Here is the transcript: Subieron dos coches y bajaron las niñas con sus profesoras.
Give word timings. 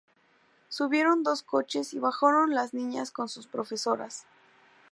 Subieron 0.67 1.21
dos 1.21 1.43
coches 1.43 1.93
y 1.93 1.99
bajaron 1.99 2.55
las 2.55 2.73
niñas 2.73 3.11
con 3.11 3.29
sus 3.29 3.45
profesoras. 3.45 4.25